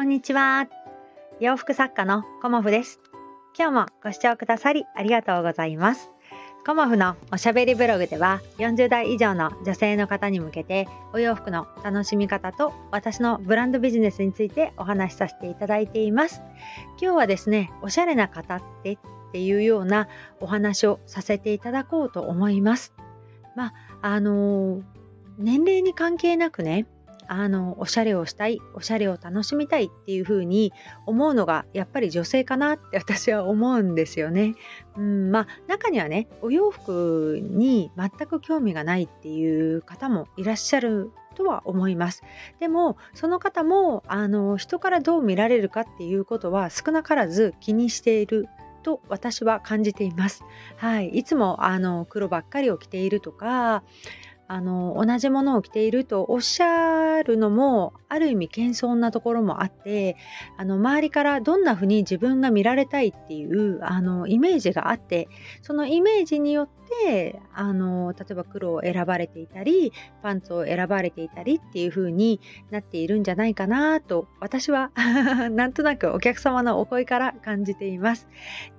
[0.00, 0.66] こんにちは。
[1.40, 3.00] 洋服作家のコモフです。
[3.54, 6.10] 今日もご視聴くださりありがとうございます。
[6.66, 16.40] コモフのおしゃべりブログでは40代以上の女性の方に向けてお洋服の楽しみ方と私のブランドビジネスについてお話しさせていただいています。
[16.98, 18.98] 今日はですね、おしゃれな方ってっ
[19.32, 20.08] ていうような
[20.40, 22.94] お話をさせていただこうと思います。
[23.54, 24.82] まあ、あのー
[25.40, 26.86] 年齢に関係なくね、
[27.32, 30.72] あのおしゃれをしたいおしゃれを楽しみたいっていう風に
[31.06, 34.56] 思うのがやっぱり女性かなって 私は思うんですよね。
[34.96, 42.24] うん、まあ中にはねお洋服に全く興味がないっていう方もいらっしゃるとは思います。
[42.58, 48.48] でもその方もあの人からどう見られるかっていうことは少なからず気にしている
[48.82, 50.44] と私は感じています。
[50.76, 53.84] はい、いつもあの黒ばっかりを着ているとか
[54.52, 60.16] あの同じものを着ているとおっしゃるのもある意味謙遜なところもあって
[60.56, 65.28] あの周りからどんな風に自分が見られたいっていうあのイメージがあって
[65.62, 66.68] そのイメージによっ
[67.04, 72.40] てあの例えば黒を選ばれていたりパンツを選ばれていたりっていう風に
[72.72, 74.90] なっているんじゃないかなと私は
[75.52, 78.26] なんとなくお客様のお声から感じています。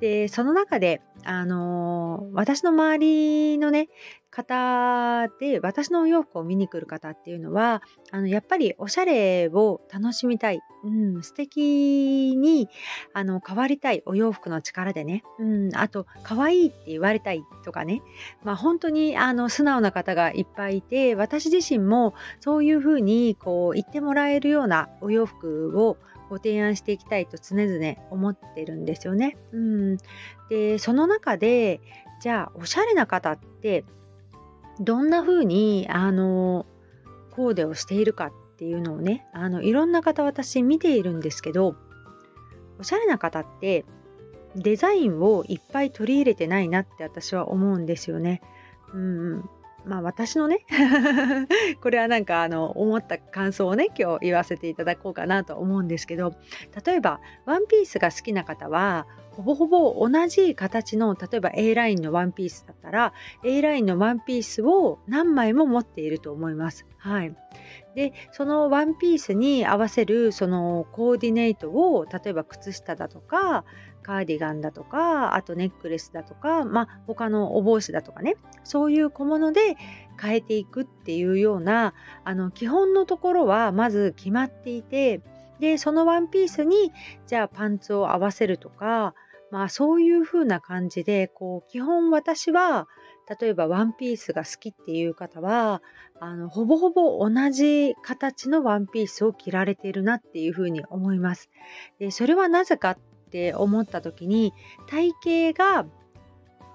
[0.00, 3.88] でその中であの私の周りのね
[4.30, 12.68] 方で私のお洋服を見に来る方っていうのはあのやっぱりおしゃれを楽しみたい、うん、素敵に
[13.12, 18.02] あの変わりたいお洋服の力でね、うん、あと可愛いって言われたいとかね、
[18.44, 25.96] まあ、本当にあの素直な方がいっぱいいて私自身もそういうふうにこう言ってもらえるようなお洋服を
[26.30, 29.36] ご提案していきたいと常々思ってるんですよね。
[29.52, 29.96] うん、
[30.48, 31.80] でその中で
[32.20, 33.84] じゃあおしゃれな方って
[34.80, 36.66] どんな風にあの
[37.30, 41.76] コーデをしているかっていうのをねあのいろんな方私見ているんですけど
[42.78, 43.84] おしゃれな方って
[44.56, 48.40] デザインをいっぱい取り入れてないなって私は思うんですよね。
[48.92, 49.44] うん
[49.84, 50.64] まあ私のね
[51.82, 56.34] これはなんかあの思った感想をね今日言わせていただこうかなと思うんですけど
[56.84, 63.12] 例えばワンピースが好きな方はほぼほぼ同じ形の例えば A ラインのワンピースだったら
[63.44, 66.84] A ラインのワンピースを何枚も持っていると思います。
[66.98, 67.34] はい、
[67.94, 73.64] でそのワンピースに合わせるそのコーディネートを例えば靴下だとか
[74.02, 78.36] カーディガンだとかあとネックレスだとか、まあ、他のお帽子だとかね。
[78.64, 79.76] そういう小物で
[80.20, 85.22] 変えていくっていうようなあの基本のところはまず決まっていて
[85.60, 86.92] でそのワンピースに
[87.26, 89.14] じゃあパンツを合わせるとか
[89.50, 92.86] まあそういう風な感じでこう基本私は
[93.40, 95.82] 例えばワンピースが好きっていう方は
[96.18, 101.48] あのほぼほぼ同じ形のワンピースを着られているなっていう風に思います。
[102.00, 102.98] でそれはなぜかっ
[103.30, 104.52] て思った時に
[104.88, 105.86] 体型が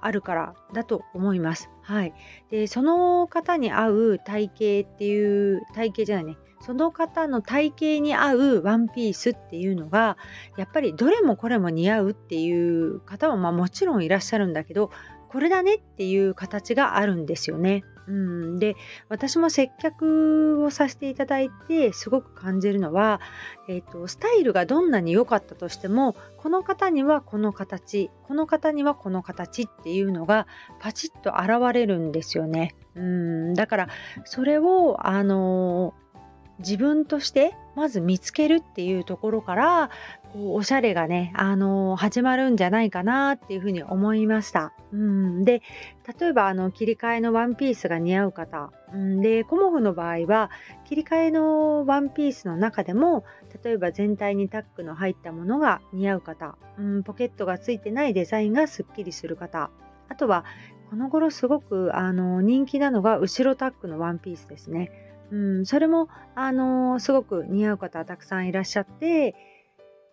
[0.00, 1.68] あるからだと思います。
[1.82, 2.14] はい。
[2.50, 4.46] でその方に合う体
[4.84, 10.16] 型っていう体型じゃないねその方の体型に合うワンピースっていうのが
[10.56, 14.90] やっぱりどれもこれも似合うっていう方はまあもちろんいらっしゃるんだけど
[15.28, 17.84] これだねっていう形があるんですよね。
[18.08, 18.74] うん、で
[19.10, 23.20] 私も接客をさせていただいてすごく感じるのは、
[23.68, 30.46] えーと、スタイルがどんなに良かったとしてもこの方にはこの形この方にはこの形っていうのが
[30.80, 32.74] パチッと現れるんですよね。
[32.94, 33.88] うんだから
[34.24, 36.08] それをあのー
[36.58, 39.90] 自分としてまず見つけるっていうところから
[40.34, 44.72] おしゃれがね、あのー、始まるんじゃないかなっていうふうに思いました。
[44.92, 45.62] うん、で
[46.18, 50.50] 例えばあの切り替えのワンピースが似合う方、うん、でコモフの場合は
[50.86, 53.24] 切り替えのワンピースの中でも
[53.62, 59.70] 例えば全体にタックの入ったものが似合う方、うん、ポケットがついてないデザインがすっきりする方。
[60.08, 60.44] あとは
[60.88, 64.90] この頃すごくあの人気なのが後ろタックのワンピースですね。
[65.30, 69.34] うん、それも、あの、すごく似合う方たくさんいらっしゃって、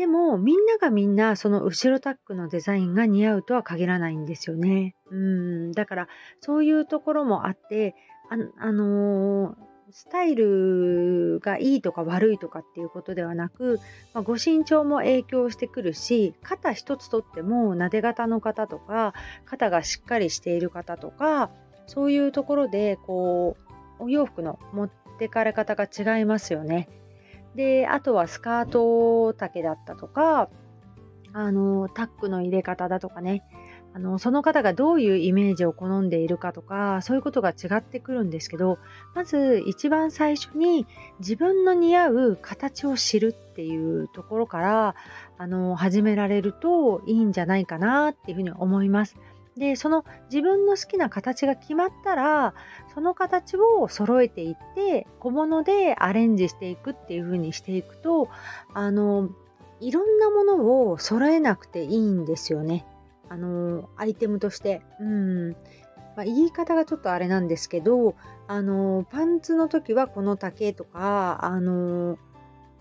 [0.00, 4.96] でもみんながみんなその後ろタックのデザインが似合うとは限らないんですよね。
[5.10, 6.08] うん、だから
[6.40, 7.94] そういうところもあって、
[8.30, 9.54] あ、あのー、
[9.90, 13.78] スタイルがいいとか悪いとかっていうことではなく、
[14.14, 19.12] まあ、ご身長も影響してくるし肩一つとってもなで型の方とか
[19.44, 21.50] 肩がしっかりしている方とか
[21.86, 23.56] そういうところでこ
[23.98, 26.88] うお洋服の持ってかれ方が違いますよね。
[27.54, 30.48] であとはスカート丈だったとか
[31.32, 33.42] あのタックの入れ方だとかね
[33.92, 38.78] あのその方がどういうイメージを好んでいるかとかそういうことが違ってくるんですけど
[39.14, 40.86] まず一番最初に
[41.18, 44.94] 自分の似合う形を知るっていうところから
[45.38, 49.16] あの始められるといいんじゃないかなっていうふうに思います。
[49.60, 52.54] でその自分の好きな形が決まったら
[52.94, 58.30] その形を揃えていって小物でアレンジしていくっていう風にしていくと
[58.72, 59.28] あの
[59.78, 62.86] いろんなものを揃えなくていいんですよね。
[63.28, 64.82] あのアイテムとして。
[64.98, 65.50] うん
[66.16, 68.16] まあ、言い方がちょっとあれなんですけど
[68.48, 72.18] あのパンツの時はこの丈とかあの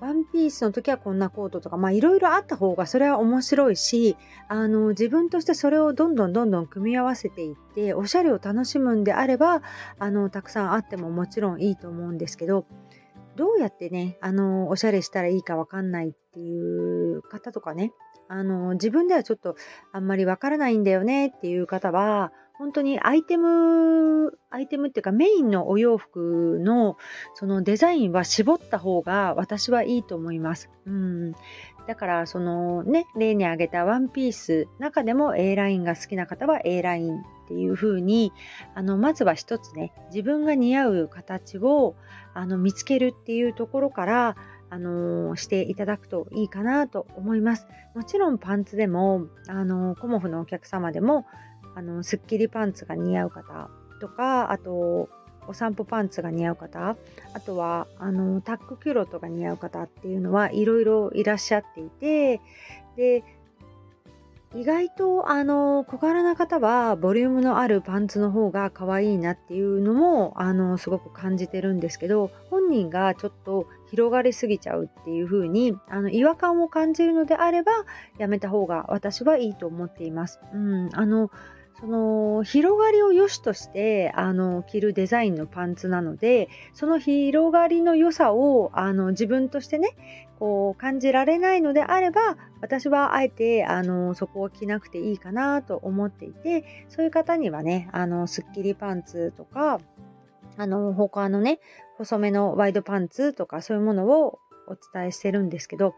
[0.00, 4.16] ワンピースの時はこんなコートとか、まあいろいろあった方がそれは面白いし、
[4.48, 9.62] あの自分としてそれをどんどんどんどん組み合わせていって、おしゃれを楽しむんであれば、
[9.98, 12.66] あの、たくさんあってももちろんいいと思うんですけど、
[13.36, 17.92] どうやってね、あの、おしゃれしたらいいかわかんないっていう方とかね、
[18.28, 19.56] あの、自分ではちょっと
[19.92, 26.96] あんまりわからないんだよねっていう方は、本当にアイテム、アイテムっていうかメインのお洋服の
[27.34, 30.68] そのデザインは絞った方が私はいいと思います。
[30.84, 31.32] うん。
[31.86, 38.32] だからそのね、例に挙げたワンピース中でも A ラインが好きな方は A ラインっていう風に、
[38.74, 41.94] あの、まずは一つね、自分が似合う形を
[42.34, 44.36] あの見つけるっていうところから、
[44.68, 47.66] あの、していただくといいかなと思います。
[47.94, 51.24] もちろんパンツでも、あの、コモフのお客様でも、
[51.74, 53.70] あのスッキリパンツが似合う方
[54.00, 55.08] とかあと
[55.48, 56.96] お散歩パンツが似合う方
[57.32, 62.40] あとはあのタックキュロットが似合う方っていうのはいろいろいらっしゃっていて
[62.96, 63.24] で
[64.54, 77.72] 意外とあの小柄な方はボリュームのあるパンツの方が可愛いなっていうのもあのすごく感じてるんですけど本人がちょっと広がりすぎちゃうっていう風にあに違和感を感じるのであれば
[78.16, 80.40] やめた方が私はいいと思っています。
[80.54, 81.30] うん、あの
[81.80, 89.90] その広がりを良しとしてあの着るデザインのパンツなのでその広がりの良さをあの自分としてね
[90.40, 99.80] こう感じられないのであれば私はあえてあのそこを着なくていいかなと思っていてそういう方にはねあのスッキリパンツとか
[100.56, 101.60] あの他のね
[101.96, 105.94] 細めのワイドパンツとかそういうものをお伝えしてるんですけど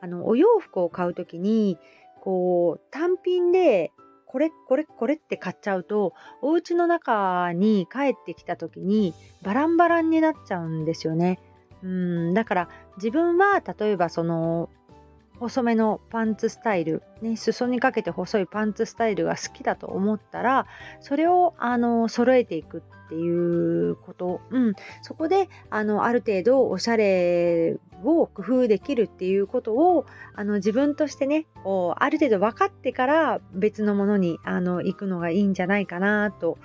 [0.00, 1.78] あのお洋服を買う時に
[2.20, 3.92] こう単品で
[4.34, 11.38] これこれこれって買っちゃうとお家の中に帰ってきた時にバランバランになっちゃうんですよね。
[11.84, 14.70] うんだから自分は例えばその
[15.44, 20.66] 細めのパンツスタイル、ね、裾にかけて細いパンツスタイルが好きだと思ったら
[21.00, 36.56] それをあの揃えていくっていうこと、うん、そこであのある程度おしゃれを工夫できるっていうことをあの自分としてねこうある程度分かってから別のものにあの行くのがいいんじゃないかなと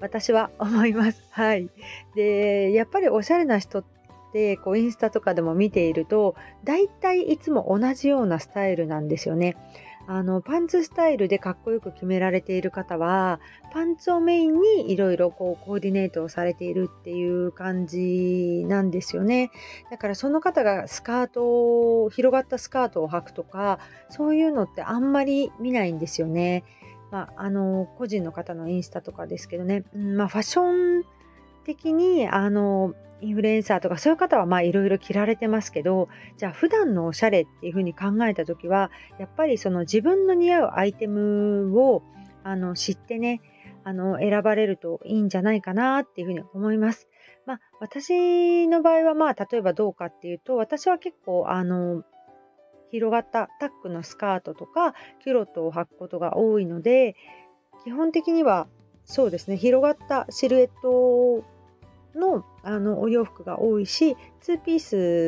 [0.00, 1.24] 私は思います。
[1.32, 1.70] はい。
[2.14, 3.97] で、やっぱりおしゃれな人って
[4.62, 6.34] こうインスタとかでも見ていると
[6.64, 9.56] 大体いつも同じようなスタイルなんですよね。
[10.10, 13.40] あのパンツスタイルでかっこよく決められている方は
[13.74, 19.50] パンツをメインにいろいろこうコーディネートをされているっていう感じなんですよね。
[19.90, 26.64] だからその方がスカートを広がったスカートを履くとかそういうのってあんまり見ないんですよね。
[27.10, 31.04] まあ、あの個人の方のインスタとかですけどね、うんまあ、ファッション
[31.68, 42.02] 的にあのインフルエンサーとかそういう方はまあいろいろ着られてますけどじゃあ普段のおしゃれっていうふうに考えた時はやっぱりその自分の似合うアイテムを
[42.42, 43.42] あの知ってね
[43.84, 47.08] あの選ばれるといいんじゃないかなっていうふうに思います。
[47.44, 52.04] まあ私の場合はまあ例えばどうかっていうと私は結構あの
[52.90, 57.16] 広がったタックのスカートとかキュロットを履くことが多いので
[57.84, 58.68] 基本的には
[59.04, 61.44] そうですね広がったシルエット
[62.18, 64.78] のあのお洋服が多いし2ピー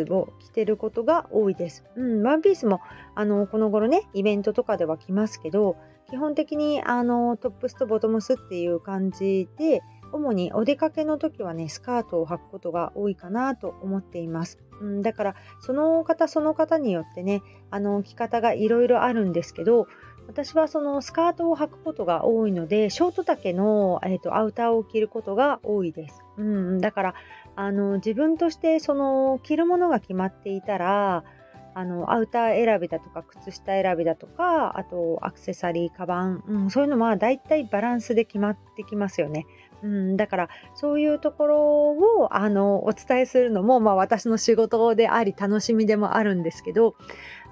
[0.06, 1.84] スを着てることが多いです。
[1.96, 2.80] うん、ワンピースも
[3.14, 5.76] あのこの頃ねイベントとかでは着ますけど
[6.10, 9.80] 基本的にあのトップスとボトムスっていう感じで
[10.12, 14.58] 主にお出かけの時はねスカートを履くことが多いかなと思っています。
[14.80, 19.86] うん、だからその方その方によってねあの着方がいろいろあるんですけど
[20.30, 26.22] 私はそのスカートを履くことが多いのでショート丈の、えーと、アウターを着ることが多いです。
[26.38, 27.14] うん、だから
[27.56, 31.24] あの自分としてその着るものが決まっていたら
[31.74, 39.46] あのアウター選びだとか靴下選びだとかあとアクセサリーカバン、うん、そういうのはだいたいバランスで決まってきますよね。
[39.82, 41.90] うん、だからそういうところ
[42.22, 46.94] をあのお伝えするのも、まあ、私の仕事であり楽しみでもあるんですけど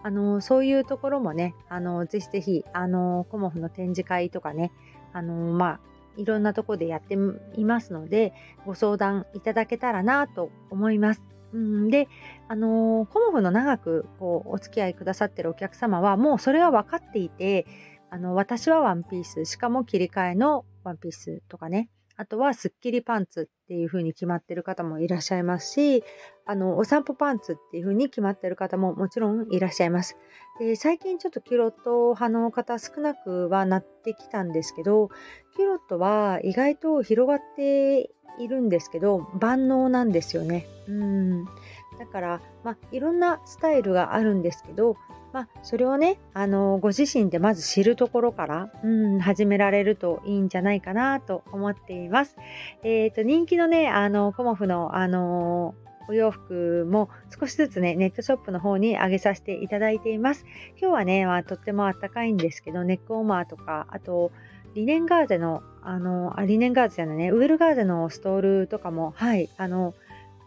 [0.09, 4.73] あのそういうところもね、あのぜひぜひ、あのコモフの展示会とかね、
[5.12, 5.81] あのまあ、
[6.17, 7.15] いろんなとこでやって
[7.59, 8.33] いますので、
[8.65, 11.23] ご相談いただけたらなと思います。
[11.53, 12.09] うん、で、
[12.49, 17.67] あのコモフの長くこうお付き合いくださってるお客様は、もうそれは分かっていて、
[18.09, 26.03] あの私はワンピース、しかも切り替えのワンピースとかね、あとはスッキリパンツっていう風に決まってる方もいらっしゃいますし、
[26.47, 30.17] あの、お散歩パンツっていう風に決まってる方ももちろんいらっしゃいます。
[30.59, 35.11] で、最近ちょっとキュロット派の方少なくはなってきたんですけど、
[35.57, 38.11] キュロットは意外と広がって
[38.41, 40.67] いるんですけど、万能なんですよね。
[40.89, 41.45] うん。
[41.45, 44.97] だから、まあ、いろんなスタイルがあるんですけど、
[45.33, 52.37] まあ、それをね、あの、ご自身でまず知るところから、うん、始められるといいんじゃないかなと思っています。
[52.83, 55.75] えっ、ー、と、人気のね、あの、コモフの、あの
[56.09, 60.47] お洋服も少しずつね、ネットショップの方に上げさせていただいています。
[60.81, 64.33] 今日はね、まあ、とってもあったかいんですけど、ネックウォーマーとか、あと、
[64.75, 69.95] リネンガーゼの、あの、あ、リネンガーゼじゃないね、ウエルガーゼのストールとかも、はい、あの、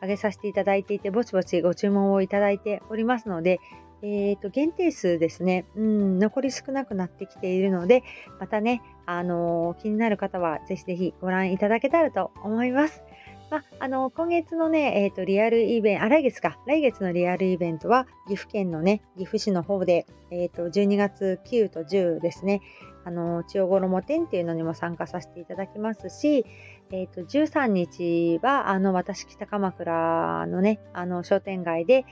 [0.01, 3.59] 上げさせていただいていて、ぼちぼちご注文をいただいておりますので、
[4.03, 8.03] えっ、ー、と、限定数ですね、うん、残り少なくなってきているので、
[8.39, 13.03] またね、あのー、気になる方はぜひぜひご覧いただけたらと思います。
[13.51, 22.61] まあ、の、今月のね、えっ、と、リアルイベント、あ、来月か、来月のリアルイベントは、岐阜県のね、岐阜市の方で、えっ、と、12月9と10ですね、
[23.03, 26.45] あの、千代衣店っていうのにも参加させていただきますし、
[26.91, 32.05] えっ、と、13日は、あの、私、北鎌倉のね、あの、商店街で、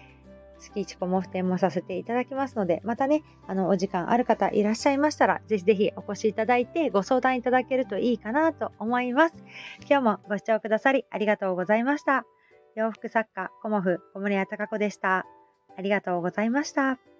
[0.59, 9.35] 月1個も付点もさせていただきますので、またね、あの、お時間ある方いらっしゃいましたら、ぜひぜひお越しいただいてご相談いただけるといいかなと思います。
[9.89, 12.25] 今日もご視聴くださりありがとうございました。
[12.75, 15.25] 洋服作家、コモフ、小森屋隆子でした。
[15.77, 17.18] ありがとうございました。